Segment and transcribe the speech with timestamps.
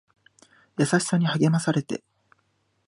[0.79, 2.03] 優しさに励まされて